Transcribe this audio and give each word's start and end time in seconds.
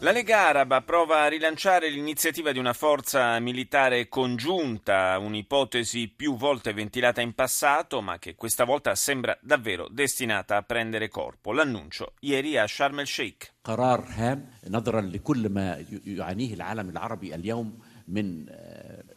La 0.00 0.12
Lega 0.12 0.48
Araba 0.48 0.82
prova 0.82 1.22
a 1.22 1.28
rilanciare 1.28 1.88
l'iniziativa 1.88 2.52
di 2.52 2.58
una 2.58 2.74
forza 2.74 3.38
militare 3.40 4.08
congiunta, 4.08 5.18
un'ipotesi 5.18 6.08
più 6.08 6.36
volte 6.36 6.74
ventilata 6.74 7.22
in 7.22 7.32
passato, 7.32 8.02
ma 8.02 8.18
che 8.18 8.34
questa 8.34 8.64
volta 8.64 8.94
sembra 8.94 9.36
davvero 9.40 9.88
destinata 9.90 10.56
a 10.56 10.62
prendere 10.62 11.08
corpo. 11.08 11.52
L'annuncio 11.52 12.12
ieri 12.20 12.58
a 12.58 12.66
Sharm 12.66 13.00
el 13.00 13.06
Sheikh. 13.06 13.54
قرار 13.64 14.04
هام 14.08 14.46
نظرا 14.68 15.00
لكل 15.00 15.48
ما 15.48 15.84
يعانيه 16.04 16.54
العالم 16.54 16.88
العربي 16.88 17.34
اليوم 17.34 17.78
من 18.08 18.46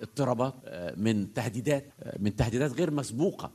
اضطرابات 0.02 0.54
من 0.98 1.34
تهديدات 1.34 1.94
من 2.20 2.36
تهديدات 2.36 2.72
غير 2.72 2.92
مسبوقه 2.92 3.52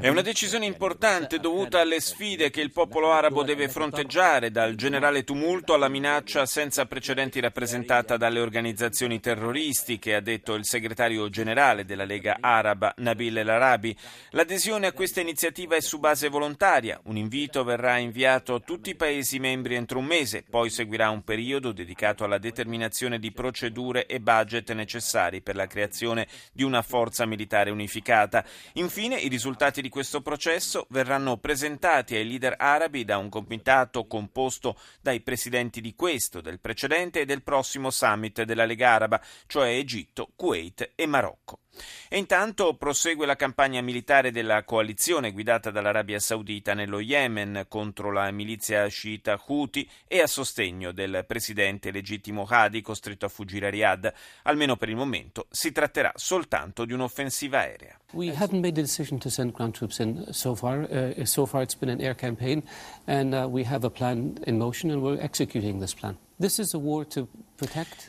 è 0.00 0.08
una 0.08 0.20
decisione 0.20 0.66
importante 0.66 1.38
dovuta 1.38 1.80
alle 1.80 2.00
sfide 2.00 2.50
che 2.50 2.60
il 2.60 2.72
popolo 2.72 3.12
arabo 3.12 3.42
deve 3.42 3.68
fronteggiare, 3.68 4.50
dal 4.50 4.74
generale 4.74 5.24
tumulto 5.24 5.72
alla 5.72 5.88
minaccia 5.88 6.44
senza 6.44 6.84
precedenti 6.84 7.40
rappresentata 7.40 8.18
dalle 8.18 8.40
organizzazioni 8.40 9.18
terroristiche, 9.18 10.14
ha 10.14 10.20
detto 10.20 10.54
il 10.54 10.66
segretario 10.66 11.30
generale 11.30 11.86
della 11.86 12.04
Lega 12.04 12.36
Araba 12.40 12.92
Nabil 12.98 13.38
El 13.38 13.48
Arabi. 13.48 13.96
L'adesione 14.30 14.86
a 14.86 14.92
questa 14.92 15.20
iniziativa 15.20 15.76
è 15.76 15.80
su 15.80 15.98
base 15.98 16.28
volontaria. 16.28 17.00
Un 17.04 17.16
invito 17.16 17.64
verrà 17.64 17.96
inviato 17.96 18.54
a 18.54 18.60
tutti 18.60 18.90
i 18.90 18.94
Paesi 18.94 19.38
membri 19.38 19.74
entro 19.74 19.98
un 19.98 20.04
mese, 20.04 20.44
poi 20.48 20.68
seguirà 20.68 21.08
un 21.08 21.22
periodo 21.22 21.72
dedicato 21.72 22.24
alla 22.24 22.38
determinazione 22.38 23.18
di 23.18 23.32
procedure 23.32 24.04
e 24.06 24.20
budget 24.20 24.72
necessari 24.72 25.40
per 25.40 25.56
la 25.56 25.66
creazione 25.66 26.26
di 26.52 26.62
una 26.62 26.82
forza 26.90 27.24
militare 27.24 27.70
unificata. 27.70 28.44
Infine, 28.74 29.16
i 29.16 29.28
risultati 29.28 29.80
di 29.80 29.88
questo 29.88 30.22
processo 30.22 30.86
verranno 30.90 31.36
presentati 31.36 32.16
ai 32.16 32.26
leader 32.26 32.56
arabi 32.58 33.04
da 33.04 33.16
un 33.16 33.28
comitato 33.28 34.08
composto 34.08 34.76
dai 35.00 35.20
presidenti 35.20 35.80
di 35.80 35.94
questo, 35.94 36.40
del 36.40 36.58
precedente 36.58 37.20
e 37.20 37.24
del 37.26 37.44
prossimo 37.44 37.90
summit 37.90 38.42
della 38.42 38.64
Lega 38.64 38.90
Araba, 38.90 39.20
cioè 39.46 39.68
Egitto, 39.68 40.32
Kuwait 40.34 40.90
e 40.96 41.06
Marocco. 41.06 41.60
E 42.08 42.18
intanto 42.18 42.74
prosegue 42.74 43.26
la 43.26 43.36
campagna 43.36 43.80
militare 43.80 44.32
della 44.32 44.64
coalizione 44.64 45.30
guidata 45.30 45.70
dall'Arabia 45.70 46.18
Saudita 46.18 46.74
nello 46.74 46.98
Yemen 46.98 47.66
contro 47.68 48.10
la 48.10 48.30
milizia 48.32 48.86
sciita 48.88 49.40
Houthi 49.46 49.88
e 50.08 50.20
a 50.20 50.26
sostegno 50.26 50.92
del 50.92 51.24
presidente 51.26 51.90
legittimo 51.90 52.46
Hadi 52.48 52.80
costretto 52.80 53.26
a 53.26 53.28
fuggire 53.28 53.68
a 53.68 53.70
Riyadh. 53.70 54.12
Almeno 54.42 54.76
per 54.76 54.88
il 54.88 54.96
momento 54.96 55.46
si 55.50 55.70
tratterà 55.70 56.12
soltanto 56.16 56.84
di 56.84 56.92
un'offensiva 56.92 57.58
aerea. 57.58 57.98
We 58.12 58.34
haven't 58.34 58.60
made 58.60 58.74
the 58.74 58.82
decision 58.82 59.18
to 59.20 59.28
send 59.28 59.52
ground 59.52 59.74
troops 59.74 59.98
in 60.00 60.26
so 60.30 60.56
far. 60.56 60.88
Uh, 60.90 61.24
so 61.24 61.46
far 61.46 61.62
it's 61.62 61.76
been 61.76 61.90
an 61.90 62.00
air 62.00 62.16
campaign 62.16 62.62
and 63.06 63.32
uh, 63.32 63.46
we 63.48 63.64
have 63.64 63.86
a 63.86 63.90
plan 63.90 64.34
in 64.46 64.58
motion 64.58 64.90
and 64.90 65.00
we're 65.00 65.20
executing 65.22 65.78
this 65.78 65.94
plan. 65.94 66.16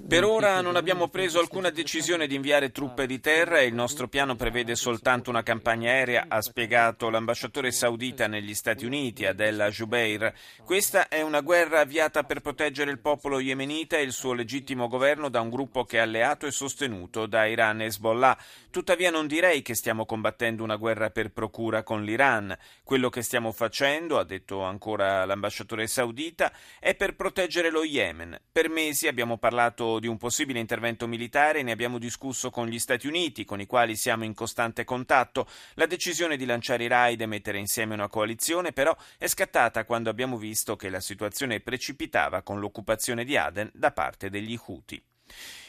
Per 0.08 0.24
ora 0.24 0.62
non 0.62 0.78
abbiamo 0.78 1.10
preso 1.10 1.40
alcuna 1.40 1.70
decisione 1.70 2.26
di 2.26 2.36
inviare 2.36 2.72
truppe 2.72 3.06
di 3.06 3.20
terra 3.20 3.60
e 3.60 3.66
il 3.66 3.74
nostro 3.74 4.08
piano 4.08 4.38
prevede 4.38 4.76
soltanto 4.76 5.30
una 5.30 5.44
campagna 5.44 5.92
aerea, 5.92 6.28
ha 6.30 6.42
spiegato 6.42 7.10
l'ambasciatore 7.10 7.70
saudita 7.72 8.28
negli 8.28 8.54
Stati 8.54 8.86
Uniti, 8.86 9.26
Adel 9.26 9.68
Jubeir. 9.70 10.34
Questa 10.64 11.10
è 11.10 11.22
una 11.22 11.42
guerra 11.42 11.82
avviata 11.82 12.24
per 12.24 12.40
proteggere 12.40 12.92
il 12.92 13.00
popolo 13.00 13.42
yemenita 13.42 13.98
e 13.98 14.04
il 14.04 14.14
suo 14.14 14.32
legittimo 14.32 14.88
governo 14.88 15.28
da 15.28 15.42
un 15.42 15.50
gruppo 15.50 15.84
che 15.84 15.98
è 15.98 16.02
alleato 16.02 16.46
e 16.46 16.52
sostenuto 16.52 17.26
da 17.26 17.46
Iran 17.46 17.82
e 17.82 17.86
Hezbollah. 17.88 18.38
Tuttavia 18.70 19.12
non 19.12 19.28
direi 19.28 19.62
che 19.62 19.76
stiamo 19.76 20.06
combattendo 20.06 20.64
una 20.64 20.78
guerra 20.78 21.10
per 21.10 21.32
procura 21.32 21.84
con 21.84 22.06
l'Iran. 22.06 22.58
Quello 22.86 23.10
che 23.10 23.22
stiamo 23.22 23.52
facendo, 23.52 24.18
ha 24.18 24.24
detto 24.24 24.62
ancora 24.64 25.26
l'ambasciatore 25.26 25.88
saudita, 25.88 26.54
è 26.80 26.96
per 26.96 27.18
proteggere 27.18 27.70
lo 27.70 27.84
Yemen. 27.84 28.21
Per 28.52 28.70
mesi 28.70 29.08
abbiamo 29.08 29.38
parlato 29.38 30.00
di 30.00 30.08
un 30.08 30.18
possibile 30.18 30.60
intervento 30.60 31.08
militare 31.08 31.60
e 31.60 31.64
ne 31.64 31.72
abbiamo 31.72 31.98
discusso 31.98 32.50
con 32.50 32.68
gli 32.68 32.80
Stati 32.80 33.08
Uniti, 33.08 33.46
con 33.46 33.60
i 33.60 33.66
quali 33.66 33.96
siamo 33.96 34.24
in 34.24 34.34
costante 34.34 34.84
contatto. 34.84 35.48
La 35.76 35.86
decisione 35.86 36.38
di 36.38 36.46
lanciare 36.46 36.84
i 36.84 36.88
raid 36.88 37.22
e 37.22 37.26
mettere 37.26 37.58
insieme 37.58 37.94
una 37.94 38.08
coalizione, 38.08 38.72
però, 38.72 38.96
è 39.18 39.28
scattata 39.28 39.86
quando 39.86 40.10
abbiamo 40.10 40.38
visto 40.38 40.76
che 40.76 40.90
la 40.90 41.00
situazione 41.00 41.60
precipitava 41.60 42.42
con 42.42 42.60
l'occupazione 42.60 43.24
di 43.24 43.38
Aden 43.38 43.72
da 43.74 43.92
parte 43.92 44.30
degli 44.30 44.58
Houthi. 44.66 45.02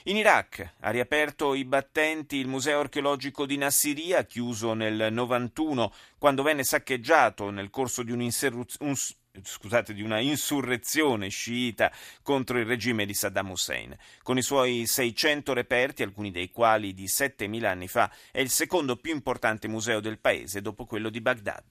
In 0.05 0.17
Iraq 0.17 0.75
ha 0.81 0.91
riaperto 0.91 1.55
i 1.55 1.65
battenti 1.65 2.37
il 2.37 2.49
museo 2.49 2.81
archeologico 2.81 3.47
di 3.47 3.57
Nassiria, 3.57 4.25
chiuso 4.25 4.75
nel 4.75 5.13
91, 5.13 5.93
quando 6.19 6.43
venne 6.43 6.65
saccheggiato 6.65 7.51
nel 7.51 7.71
corso 7.71 8.03
di 8.03 8.11
un'insurrezione 8.11 9.21
scusate, 9.41 9.95
di 9.95 10.03
una 10.03 10.21
insurrezione 10.21 11.29
sciita 11.29 11.91
contro 12.23 12.59
il 12.59 12.67
regime 12.67 13.07
di 13.07 13.15
Saddam 13.15 13.51
Hussein. 13.51 13.97
Con 14.23 14.37
i 14.37 14.43
suoi 14.43 14.87
600 14.87 15.55
reperti, 15.55 16.03
alcuni 16.03 16.31
dei 16.31 16.51
quali 16.51 16.93
di 16.93 17.09
7000 17.09 17.71
anni 17.71 17.89
fa, 17.89 18.11
è 18.31 18.41
il 18.41 18.51
secondo 18.51 18.97
più 18.97 19.13
importante 19.13 19.69
museo 19.69 20.01
del 20.01 20.19
paese 20.19 20.61
dopo 20.61 20.85
quello 20.85 21.09
di 21.09 21.21
Baghdad. 21.21 21.63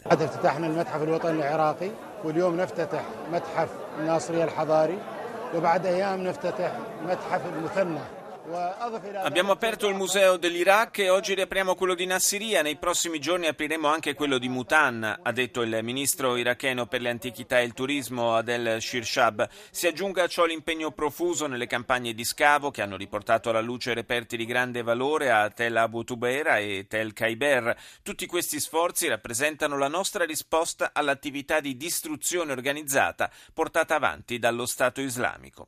Abbiamo 8.44 9.52
aperto 9.52 9.88
il 9.88 9.94
museo 9.94 10.36
dell'Iraq 10.36 10.98
e 11.00 11.10
oggi 11.10 11.36
riapriamo 11.36 11.76
quello 11.76 11.94
di 11.94 12.06
Nassiria. 12.06 12.64
Nei 12.64 12.76
prossimi 12.76 13.20
giorni 13.20 13.46
apriremo 13.46 13.88
anche 13.88 14.16
quello 14.16 14.40
di 14.40 14.50
Mutan, 14.50 15.20
ha 15.22 15.32
detto 15.32 15.62
il 15.62 15.80
ministro 15.84 16.36
iracheno 16.36 16.88
per 16.88 17.02
le 17.02 17.10
antichità 17.10 17.60
e 17.60 17.66
il 17.66 17.74
turismo 17.74 18.36
Adel 18.36 18.82
Shirshab. 18.82 19.48
Si 19.70 19.86
aggiunga 19.86 20.24
a 20.24 20.28
ciò 20.28 20.46
l'impegno 20.46 20.92
profuso 20.92 21.46
nelle 21.46 21.68
campagne 21.68 22.14
di 22.14 22.26
scavo 22.26 22.72
che 22.72 22.82
hanno 22.82 22.98
riportato 22.98 23.50
alla 23.50 23.62
luce 23.62 23.94
reperti 23.94 24.36
di 24.38 24.46
grande 24.46 24.82
valore 24.82 25.30
a 25.30 25.50
Tel 25.52 25.78
Abu 25.78 26.04
Tubeira 26.04 26.58
e 26.58 26.88
Tel 26.90 27.14
Kaiber. 27.14 27.78
Tutti 28.02 28.26
questi 28.26 28.60
sforzi 28.60 29.08
rappresentano 29.08 29.78
la 29.78 29.88
nostra 29.88 30.26
risposta 30.26 30.90
all'attività 30.94 31.60
di 31.60 31.78
distruzione 31.78 32.52
organizzata 32.52 33.30
portata 33.54 33.96
avanti 33.96 34.40
dallo 34.40 34.66
Stato 34.66 35.00
islamico. 35.00 35.68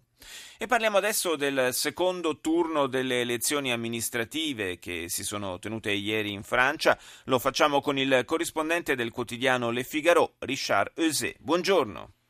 E 0.58 0.68
parliamo 0.68 0.98
adesso 0.98 1.36
del 1.36 1.74
secondo 1.74 2.40
turno 2.40 2.88
delle 2.88 3.22
elezioni 3.22 3.72
amministrative 3.72 4.80
che 4.80 5.06
si 5.10 5.24
sono 5.24 5.60
tenute 5.60 5.92
ieri 5.92 6.32
in 6.32 6.44
Francia. 6.44 6.98
Lo 7.26 7.40
facciamo 7.40 7.82
con 7.82 7.98
il 7.98 8.24
corrispondente 8.26 8.96
del 8.96 9.12
quotidiano 9.12 9.72
Le 9.72 9.84
Figaro, 9.84 10.36
Richard 10.40 10.92
Eusé. 10.96 11.36
Buongiorno. 11.40 12.23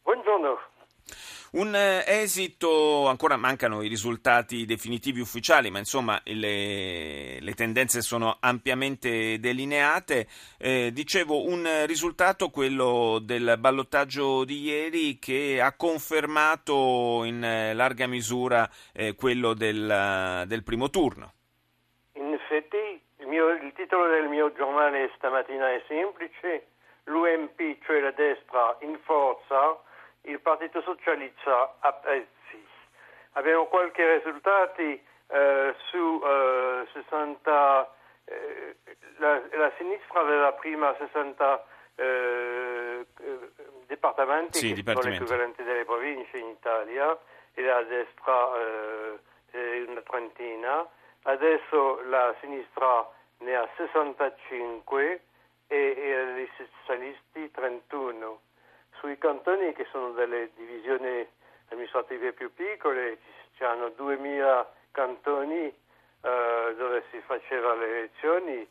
Un 1.54 1.76
esito, 1.76 3.08
ancora 3.08 3.38
mancano 3.38 3.84
i 3.84 3.88
risultati 3.88 4.66
definitivi 4.66 5.20
ufficiali, 5.20 5.70
ma 5.70 5.78
insomma 5.78 6.20
le, 6.24 7.40
le 7.40 7.54
tendenze 7.54 8.02
sono 8.02 8.38
ampiamente 8.40 9.40
delineate. 9.40 10.26
Eh, 10.58 10.90
dicevo, 10.92 11.44
un 11.44 11.86
risultato, 11.86 12.50
quello 12.50 13.20
del 13.22 13.58
ballottaggio 13.60 14.46
di 14.46 14.62
ieri, 14.64 15.20
che 15.20 15.62
ha 15.62 15.76
confermato 15.76 17.22
in 17.24 17.42
larga 17.42 18.08
misura 18.08 18.68
eh, 18.92 19.14
quello 19.14 19.54
del, 19.54 20.46
del, 20.48 20.64
primo 20.64 20.90
turno. 20.90 21.34
In 22.14 22.34
effetti 22.34 23.00
il, 23.20 23.28
mio, 23.28 23.50
il 23.50 23.74
titolo 23.76 24.08
del 24.08 24.28
mio 24.28 24.52
giornale 24.54 25.12
stamattina 25.18 25.70
è 25.70 25.84
semplice, 25.88 26.66
l'UMP, 27.04 27.78
cioè 27.86 28.00
la 28.00 28.12
destra, 28.12 28.76
in 28.82 28.98
forza 29.04 29.43
Partito 30.44 30.82
Socialista 30.82 31.78
a 31.80 31.94
pezzi. 31.94 32.68
Abbiamo 33.32 33.66
qualche 33.66 34.18
risultati 34.18 35.02
eh, 35.28 35.76
su 35.90 36.22
eh, 36.24 36.88
60, 36.92 37.96
eh, 38.26 38.76
la, 39.18 39.42
la, 39.54 39.72
sinistra 39.78 40.20
aveva 40.20 40.52
prima 40.52 40.94
60 41.00 41.66
eh, 41.96 43.06
dipartimenti, 43.88 44.60
sì, 44.60 44.74
che 44.74 44.84
sono 44.84 45.10
l'equivalente 45.10 45.64
delle 45.64 45.86
province 45.86 46.38
in 46.38 46.50
Italia, 46.50 47.18
e 47.54 47.62
la 47.64 47.82
destra 47.84 48.52
eh, 49.52 49.86
una 49.88 50.02
trentina. 50.02 50.86
Adesso 51.24 52.02
la 52.10 52.36
sinistra 52.42 53.10
ne 53.40 53.56
ha 53.56 53.68
65 53.78 55.22
e, 55.68 55.76
e 55.78 56.42
i 56.42 56.50
socialisti 56.58 57.50
31 57.50 58.40
sui 59.04 59.18
cantoni 59.18 59.74
che 59.74 59.86
sono 59.92 60.12
delle 60.12 60.52
divisioni 60.56 61.28
amministrative 61.72 62.32
più 62.32 62.54
piccole, 62.54 63.18
ci 63.58 63.66
hanno 63.66 63.90
2000 63.90 64.72
cantoni 64.92 65.66
eh, 65.66 66.74
dove 66.78 67.04
si 67.12 67.20
faceva 67.26 67.76
le 67.76 67.86
elezioni, 67.86 68.66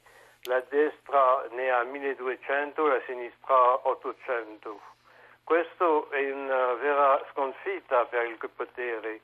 la 0.45 0.61
destra 0.71 1.47
ne 1.51 1.71
ha 1.71 1.83
1200, 1.83 2.87
la 2.87 3.03
sinistra 3.05 3.87
800. 3.87 4.81
Questo 5.45 6.11
è 6.11 6.33
una 6.33 6.73
vera 6.75 7.23
sconfitta 7.33 8.07
per 8.07 8.25
il 8.25 8.39
potere. 8.57 9.21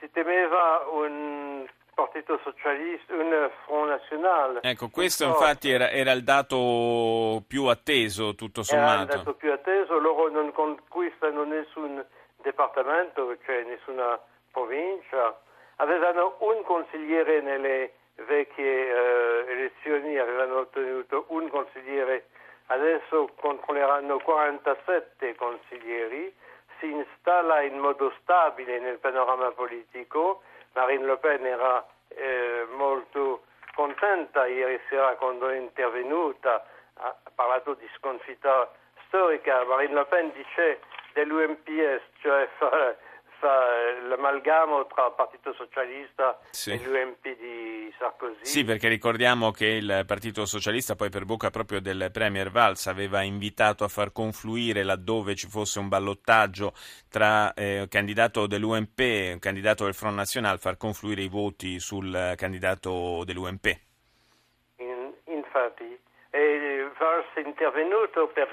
Si 0.00 0.10
temeva 0.12 0.86
un 0.88 1.68
partito 1.98 2.38
socialista, 2.44 3.12
un 3.12 3.50
Front 3.64 3.88
National. 3.88 4.60
Ecco, 4.62 4.88
questo 4.88 5.24
infatti 5.24 5.68
era, 5.68 5.90
era, 5.90 6.12
il 6.12 6.22
dato 6.22 7.42
più 7.48 7.64
atteso, 7.64 8.36
tutto 8.36 8.62
sommato. 8.62 8.92
Era 8.92 9.02
il 9.02 9.08
dato 9.08 9.34
più 9.34 9.50
atteso, 9.50 9.98
loro 9.98 10.30
non 10.30 10.52
conquistano 10.52 11.42
nessun 11.42 12.04
departamento, 12.40 13.36
cioè 13.44 13.64
nessuna 13.64 14.16
provincia. 14.52 15.40
Avevano 15.76 16.36
un 16.38 16.62
consigliere 16.62 17.40
nelle 17.40 17.92
vecchie 18.26 18.92
uh, 18.92 19.48
elezioni, 19.48 20.18
avevano 20.18 20.58
ottenuto 20.58 21.24
un 21.30 21.48
consigliere, 21.48 22.28
adesso 22.66 23.28
controlleranno 23.40 24.18
47 24.18 25.34
consiglieri, 25.34 26.32
si 26.78 26.86
installa 26.92 27.62
in 27.62 27.76
modo 27.78 28.12
stabile 28.22 28.78
nel 28.78 28.98
panorama 28.98 29.50
politico. 29.50 30.42
Marine 30.78 31.06
Le 31.06 31.16
Pen 31.16 31.44
era 31.44 31.84
eh, 32.10 32.64
molto 32.76 33.42
contenta 33.74 34.46
ieri 34.46 34.80
sera 34.88 35.16
quando 35.16 35.48
è 35.48 35.56
intervenuta, 35.56 36.64
ha 36.94 37.16
parlato 37.34 37.74
di 37.74 37.88
sconfitta 37.96 38.70
storica. 39.06 39.64
Marine 39.64 39.94
Le 39.94 40.04
Pen 40.04 40.30
dice 40.32 40.80
dell'UMPS, 41.14 42.02
cioè 42.20 42.48
l'amalgamo 43.46 44.86
tra 44.86 45.06
il 45.06 45.12
Partito 45.16 45.52
Socialista 45.54 46.38
sì. 46.50 46.72
e 46.72 46.78
l'UMP 46.84 47.36
di 47.36 47.94
Sarkozy. 47.98 48.44
Sì, 48.44 48.64
perché 48.64 48.88
ricordiamo 48.88 49.50
che 49.50 49.66
il 49.66 50.04
Partito 50.06 50.44
Socialista, 50.44 50.94
poi 50.94 51.10
per 51.10 51.24
bocca 51.24 51.50
proprio 51.50 51.80
del 51.80 52.10
Premier 52.12 52.50
Valls, 52.50 52.86
aveva 52.86 53.22
invitato 53.22 53.84
a 53.84 53.88
far 53.88 54.12
confluire 54.12 54.82
laddove 54.82 55.34
ci 55.34 55.48
fosse 55.48 55.78
un 55.78 55.88
ballottaggio 55.88 56.72
tra 57.08 57.52
eh, 57.54 57.86
candidato 57.88 58.46
dell'UMP 58.46 58.98
e 59.00 59.32
un 59.34 59.38
candidato 59.38 59.84
del 59.84 59.94
Front 59.94 60.16
National, 60.16 60.58
far 60.58 60.76
confluire 60.76 61.22
i 61.22 61.28
voti 61.28 61.78
sul 61.78 62.34
candidato 62.36 63.22
dell'UMP. 63.24 63.66
In, 64.76 65.12
infatti, 65.24 65.98
e 66.30 66.90
Valls 66.98 67.26
è 67.34 67.40
intervenuto 67.40 68.28
per, 68.28 68.48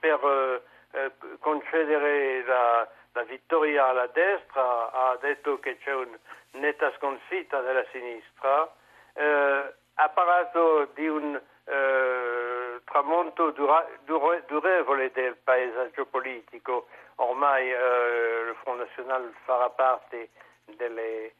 per 0.00 0.62
eh, 0.92 1.12
concedere 1.40 2.44
la 2.44 2.88
la 3.18 3.24
vittoria 3.24 3.86
alla 3.86 4.06
destra, 4.06 4.92
ha 4.92 5.16
detto 5.20 5.58
che 5.58 5.76
c'è 5.78 5.92
una 5.92 6.16
netta 6.52 6.92
sconfitta 6.96 7.60
della 7.62 7.84
sinistra, 7.90 8.72
eh, 9.14 9.74
ha 9.94 10.08
parlato 10.10 10.84
di 10.94 11.08
un 11.08 11.34
eh, 11.34 12.80
tramonto 12.84 13.50
dura, 13.50 13.84
dure, 14.04 14.44
durevole 14.46 15.10
del 15.10 15.36
paesaggio 15.36 16.06
politico, 16.06 16.86
ormai 17.16 17.72
eh, 17.72 18.50
il 18.50 18.56
Front 18.62 18.86
National 18.86 19.34
farà 19.44 19.68
parte 19.70 20.28
delle, 20.76 21.32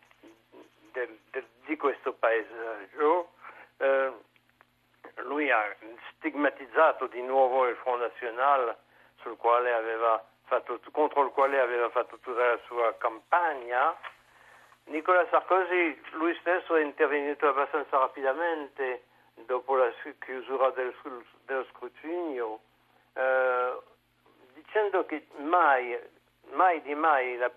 del, 0.93 1.17
del, 1.31 1.47
di 1.65 1.77
questo 1.77 2.13
paesaggio. 2.13 3.31
Eh, 3.77 4.13
lui 5.23 5.49
ha 5.51 5.77
stigmatizzato 6.17 7.07
di 7.07 7.23
nuovo 7.23 7.69
il 7.69 7.77
Front 7.77 8.01
National 8.01 8.77
sul 9.21 9.37
quale 9.37 9.73
aveva 9.73 10.25
fatto, 10.49 10.81
contro 10.91 11.25
il 11.25 11.31
quale 11.31 11.61
aveva 11.61 11.89
fatto 11.91 12.19
tutta 12.19 12.45
la 12.45 12.59
sua 12.67 12.97
campagna. 12.99 13.97
Nicolas 14.85 15.29
Sarkozy, 15.29 16.00
lui 16.12 16.35
stesso 16.41 16.75
è 16.75 16.83
intervenuto 16.83 17.49
abbastanza 17.49 17.99
rapidamente 17.99 19.05
dopo 19.35 19.77
la 19.77 19.93
chiusura 20.19 20.71
del, 20.71 20.95
dello 21.45 21.65
scrutinio, 21.71 22.61
eh, 23.12 23.79
dicendo 24.55 25.05
che 25.05 25.27
mai, 25.37 25.97
mai 26.53 26.81
di 26.83 26.94
mai 26.94 27.37
la, 27.37 27.53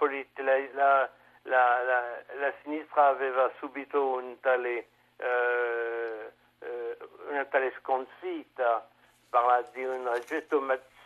la, 0.74 1.10
la, 1.44 2.24
la 2.34 2.54
sinistra 2.62 3.08
aveva 3.08 3.50
subito 3.58 4.06
un 4.06 4.40
tale, 4.42 4.88
eh, 5.16 6.32
eh, 6.60 6.98
una 7.30 7.46
tale 7.46 7.74
sconfitta, 7.80 8.88
parla 9.30 9.62
di 9.72 9.86
un 9.86 10.06
oggetto 10.08 10.60
massiccio 10.60 11.00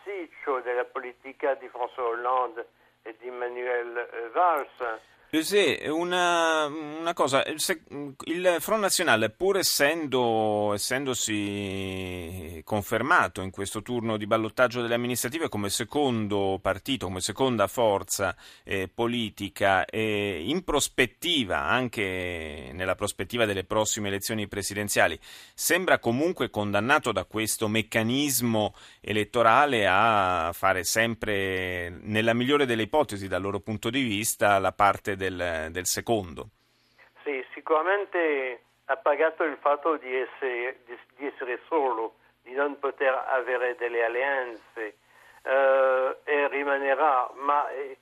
della 0.61 0.85
politica 0.85 1.55
di 1.55 1.67
François 1.67 2.09
Hollande 2.09 2.67
e 3.01 3.15
di 3.19 3.29
Manuel 3.29 4.29
Valls 4.33 5.14
sì, 5.43 5.77
una, 5.87 6.65
una 6.65 7.13
cosa, 7.13 7.43
se, 7.55 7.81
il 8.25 8.57
Front 8.59 8.81
Nazionale, 8.81 9.31
pur 9.31 9.57
essendo, 9.57 10.71
essendosi 10.73 12.61
confermato 12.63 13.41
in 13.41 13.49
questo 13.49 13.81
turno 13.81 14.17
di 14.17 14.27
ballottaggio 14.27 14.81
delle 14.81 14.93
amministrative 14.93 15.49
come 15.49 15.69
secondo 15.69 16.59
partito, 16.61 17.07
come 17.07 17.21
seconda 17.21 17.65
forza 17.67 18.35
eh, 18.63 18.87
politica, 18.87 19.85
eh, 19.85 20.43
in 20.45 20.63
prospettiva, 20.63 21.63
anche 21.63 22.69
nella 22.73 22.95
prospettiva 22.95 23.45
delle 23.45 23.63
prossime 23.63 24.09
elezioni 24.09 24.47
presidenziali, 24.47 25.19
sembra 25.55 25.97
comunque 25.97 26.49
condannato 26.51 27.11
da 27.11 27.25
questo 27.25 27.67
meccanismo 27.67 28.75
elettorale 29.01 29.87
a 29.87 30.51
fare 30.53 30.83
sempre, 30.83 31.89
nella 32.03 32.33
migliore 32.33 32.65
delle 32.67 32.83
ipotesi 32.83 33.27
dal 33.27 33.41
loro 33.41 33.59
punto 33.59 33.89
di 33.89 34.03
vista, 34.03 34.59
la 34.59 34.71
parte 34.71 35.15
del 35.15 35.24
del, 35.29 35.71
del 35.71 35.85
secondo. 35.85 36.49
Sì, 37.23 37.43
sicuramente 37.53 38.61
ha 38.85 38.97
pagato 38.97 39.43
il 39.43 39.57
fatto 39.59 39.97
di 39.97 40.13
essere, 40.15 40.79
di, 40.85 40.97
di 41.17 41.25
essere 41.25 41.59
solo, 41.67 42.15
di 42.43 42.53
non 42.53 42.77
poter 42.79 43.13
avere 43.27 43.75
delle 43.75 44.03
alleanze 44.03 44.97
eh, 45.41 46.17
e 46.23 46.47
rimanerà, 46.49 47.29
ma 47.35 47.67
eh, 47.69 47.97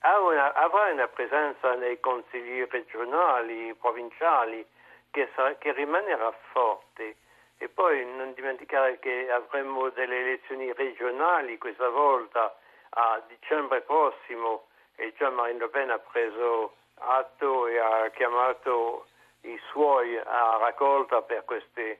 una, 0.00 0.52
avrà 0.54 0.92
una 0.92 1.08
presenza 1.08 1.74
nei 1.74 1.98
consigli 1.98 2.64
regionali, 2.70 3.74
provinciali, 3.74 4.64
che, 5.10 5.28
sarà, 5.34 5.54
che 5.54 5.72
rimanerà 5.72 6.32
forte. 6.52 7.16
E 7.58 7.68
poi 7.68 8.06
non 8.06 8.32
dimenticare 8.32 8.98
che 9.00 9.30
avremo 9.30 9.90
delle 9.90 10.20
elezioni 10.20 10.72
regionali 10.72 11.58
questa 11.58 11.88
volta 11.90 12.56
a 12.90 13.22
dicembre 13.28 13.82
prossimo 13.82 14.68
e 15.00 15.14
già 15.16 15.30
Marine 15.30 15.58
Le 15.58 15.68
Pen 15.68 15.90
ha 15.90 15.98
preso 15.98 16.74
atto 16.96 17.66
e 17.66 17.78
ha 17.78 18.10
chiamato 18.10 19.06
i 19.42 19.58
suoi 19.70 20.18
a 20.18 20.58
raccolta 20.60 21.22
per 21.22 21.44
questa 21.46 21.80
eh, 21.80 21.98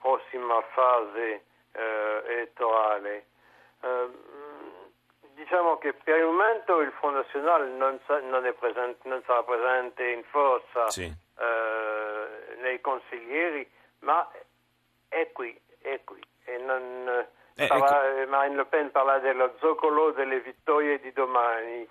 prossima 0.00 0.60
fase 0.72 1.44
eh, 1.72 2.22
elettorale. 2.26 3.26
Eh, 3.80 4.08
diciamo 5.34 5.78
che 5.78 5.92
per 5.92 6.18
il 6.18 6.24
momento 6.24 6.80
il 6.80 6.90
Front 6.98 7.14
National 7.16 7.68
non, 7.70 8.00
sa, 8.06 8.18
non, 8.20 8.52
presente, 8.58 9.08
non 9.08 9.22
sarà 9.24 9.44
presente 9.44 10.04
in 10.04 10.24
forza 10.24 10.90
sì. 10.90 11.04
Eh, 11.04 12.56
nei 12.60 12.80
consiglieri, 12.80 13.68
ma 14.00 14.28
è 15.08 15.30
qui, 15.32 15.56
è 15.82 16.00
qui. 16.02 16.20
E 16.46 16.58
non, 16.58 17.26
eh, 17.54 17.66
parla, 17.68 18.18
ecco. 18.18 18.30
Marine 18.30 18.56
Le 18.56 18.64
Pen 18.64 18.90
parla 18.90 19.18
dello 19.18 19.54
zoccolo 19.60 20.10
delle 20.10 20.40
vittorie 20.40 20.98
di 20.98 21.12
domani 21.12 21.88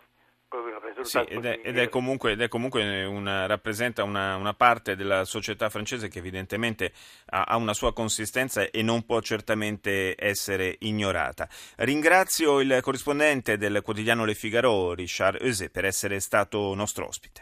sì, 1.01 1.17
ed, 1.17 1.45
è, 1.45 1.59
ed, 1.63 1.77
è, 1.77 1.89
comunque, 1.89 2.33
ed 2.33 2.41
è 2.41 2.47
comunque 2.47 3.03
una, 3.03 3.45
rappresenta 3.45 4.03
una, 4.03 4.35
una, 4.35 4.53
parte 4.53 4.95
della 4.95 5.25
società 5.25 5.69
francese 5.69 6.07
che 6.07 6.19
evidentemente 6.19 6.93
ha, 7.27 7.43
ha, 7.43 7.55
una 7.57 7.73
sua 7.73 7.93
consistenza 7.93 8.69
e 8.69 8.81
non 8.81 9.03
può 9.03 9.19
certamente 9.21 10.15
essere 10.17 10.75
ignorata. 10.79 11.47
Ringrazio 11.77 12.59
il 12.59 12.79
corrispondente 12.81 13.57
del 13.57 13.81
quotidiano 13.81 14.25
Le 14.25 14.35
Figaro, 14.35 14.93
Richard 14.93 15.41
Euse, 15.41 15.69
per 15.69 15.85
essere 15.85 16.19
stato 16.19 16.73
nostro 16.75 17.07
ospite. 17.07 17.41